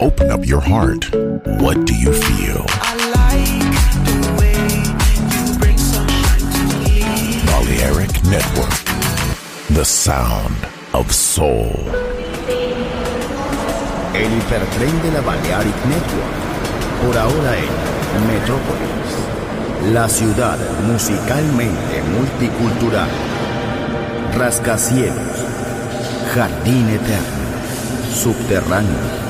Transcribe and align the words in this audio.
Open 0.00 0.30
up 0.30 0.46
your 0.46 0.62
heart. 0.62 1.14
What 1.60 1.84
do 1.84 1.94
you 1.94 2.10
feel? 2.10 2.64
Like. 3.12 3.60
Balearic 7.44 8.24
Network. 8.24 8.72
The 9.68 9.84
sound 9.84 10.56
of 10.94 11.12
soul. 11.12 11.76
El 14.14 14.30
hipertren 14.38 15.02
de 15.02 15.10
la 15.12 15.20
Balearic 15.20 15.76
Network. 15.84 16.34
Por 17.04 17.18
ahora 17.18 17.58
en 17.58 18.26
Metrópolis. 18.26 19.92
La 19.92 20.08
ciudad 20.08 20.56
musicalmente 20.86 22.02
multicultural. 22.16 23.10
Rascacielos. 24.34 25.44
Jardín 26.34 26.88
eterno. 26.88 28.14
Subterráneo. 28.14 29.29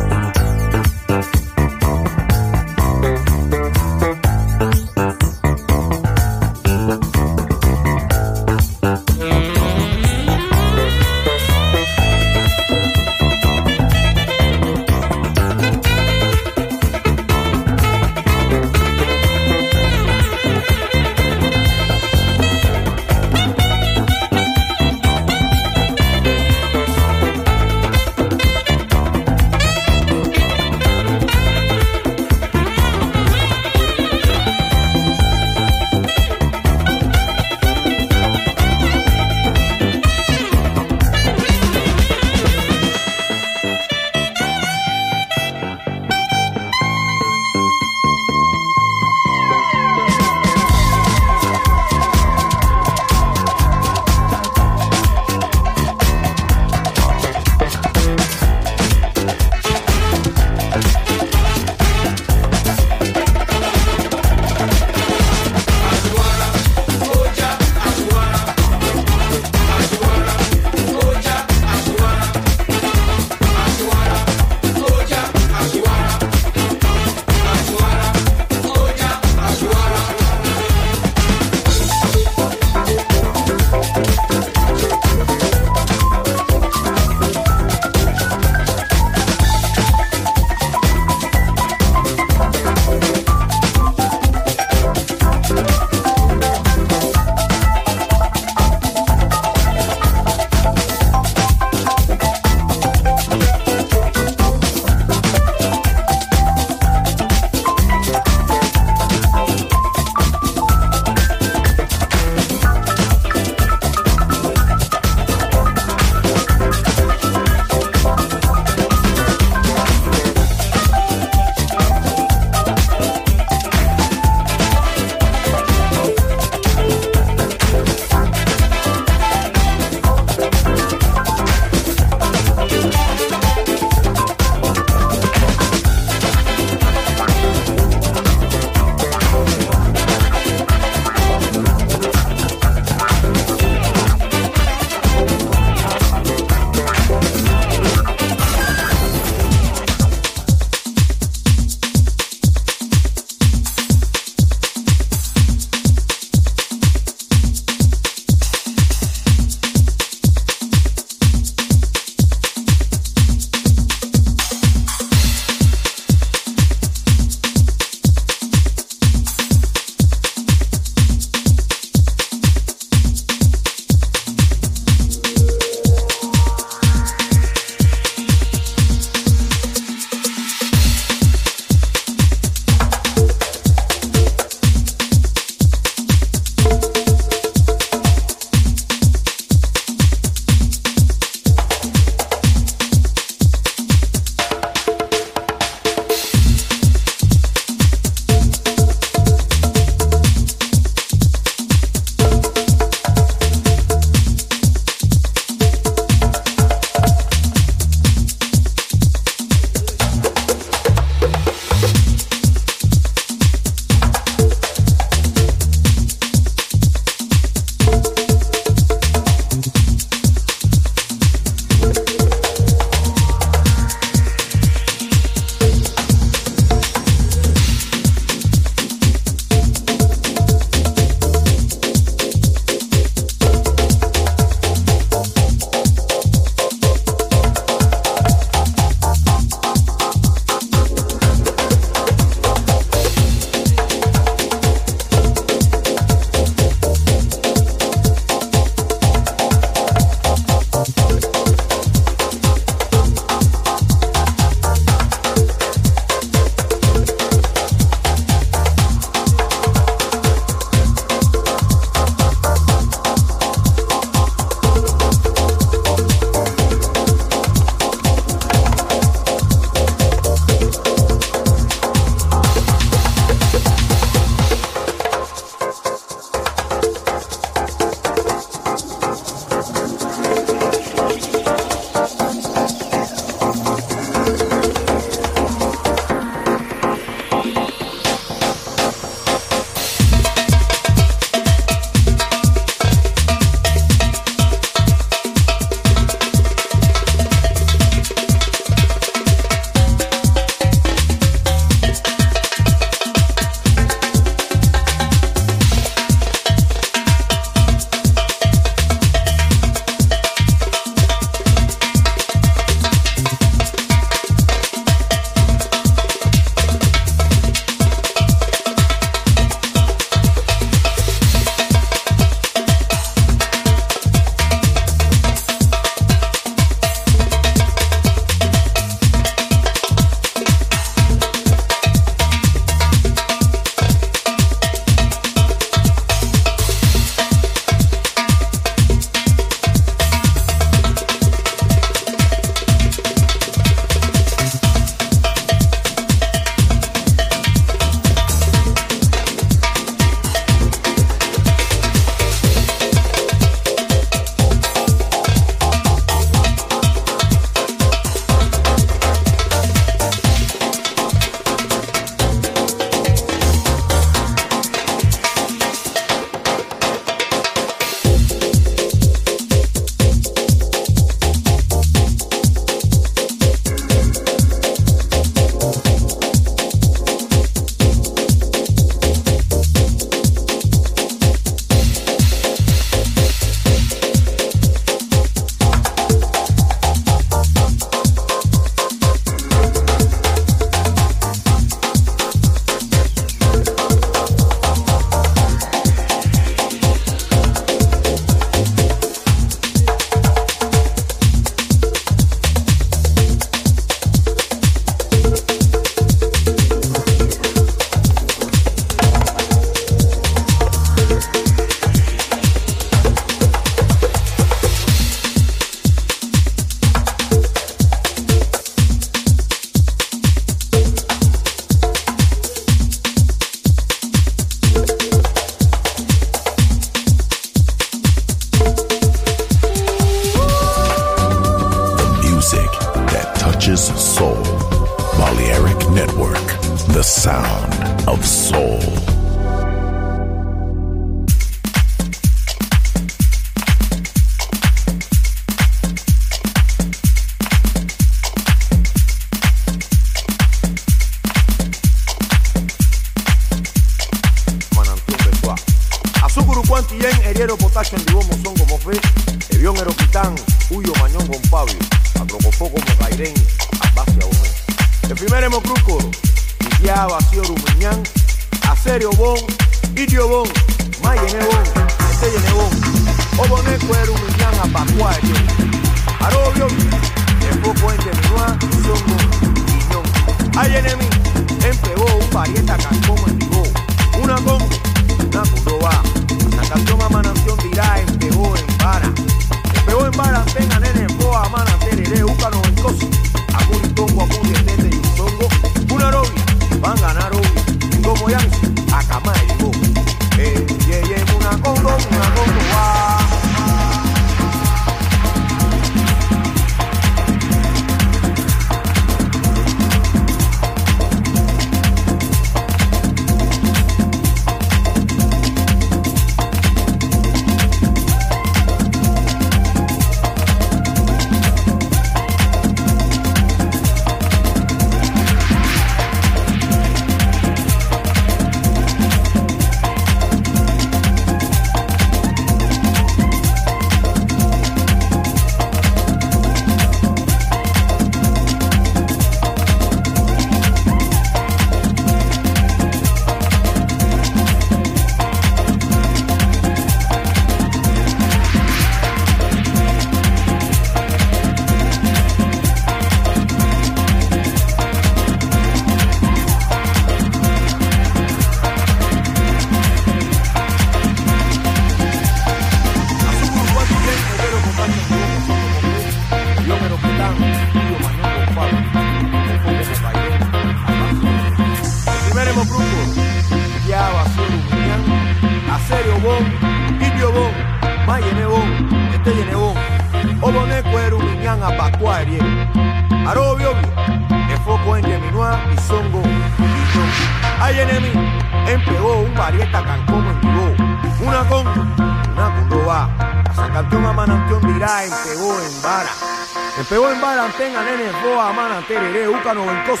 Santos, 599.96 600.00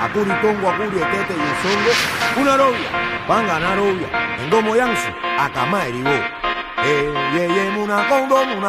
Acuritongo, 0.00 0.68
Acurio, 0.68 1.00
Tete 1.00 1.34
y 1.34 1.40
Esongo, 1.40 2.40
una 2.40 2.56
novia, 2.56 3.24
van 3.26 3.44
a 3.44 3.48
ganar 3.54 3.76
novia, 3.76 4.08
en 4.38 4.50
Domo 4.50 4.76
Yansu, 4.76 5.08
Acamá, 5.38 5.86
Eribó. 5.86 6.10
Eh, 6.84 7.14
eh, 7.36 7.78
una 7.78 8.08
condón, 8.08 8.48
una 8.58 8.68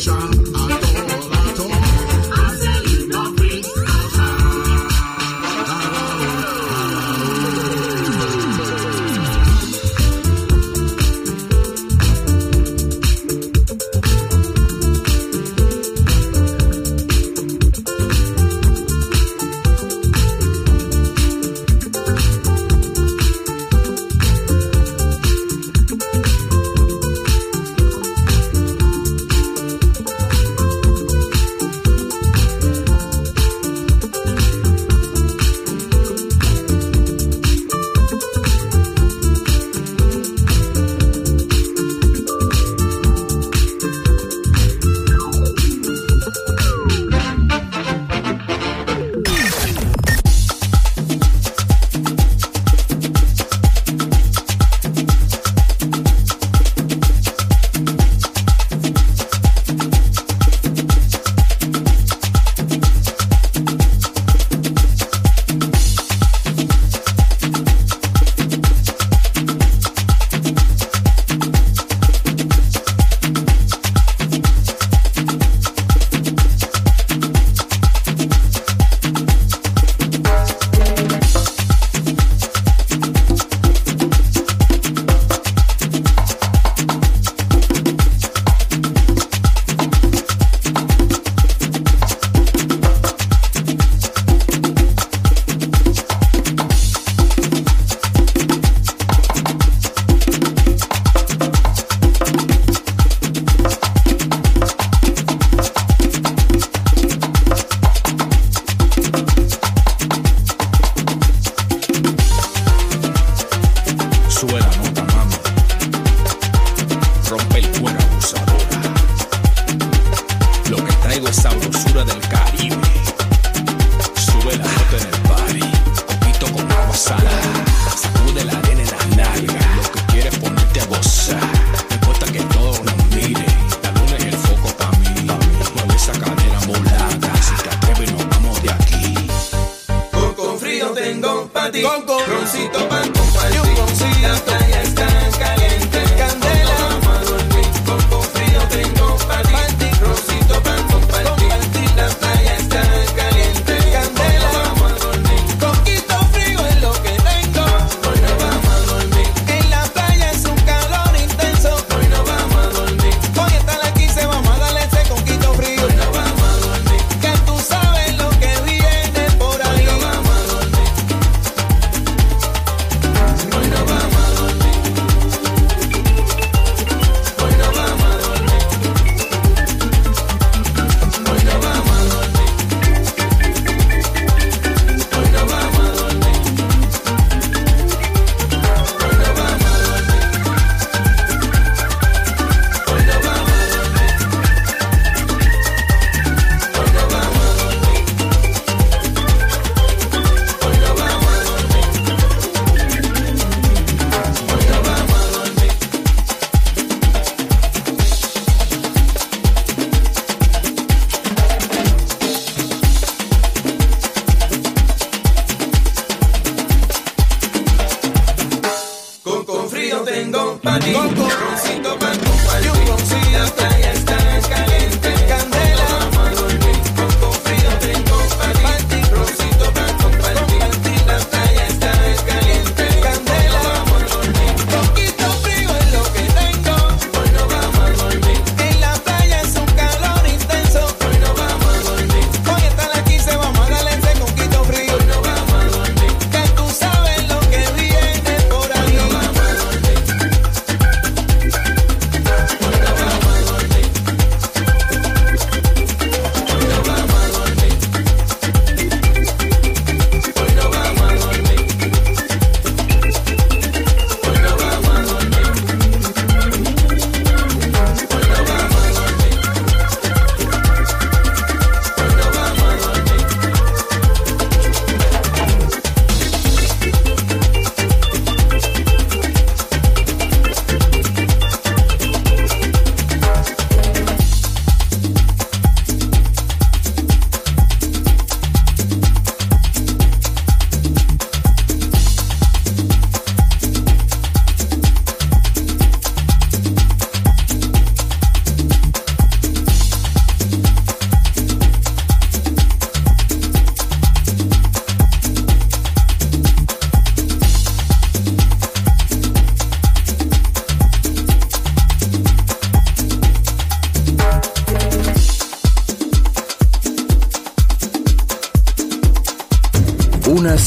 action. 0.00 0.39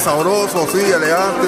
sabroso, 0.00 0.66
sí, 0.70 0.78
elegante. 0.78 1.47